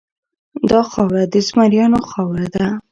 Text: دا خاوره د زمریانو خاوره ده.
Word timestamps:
دا 0.69 0.81
خاوره 0.91 1.23
د 1.33 1.35
زمریانو 1.47 1.99
خاوره 2.09 2.47
ده. 2.55 2.65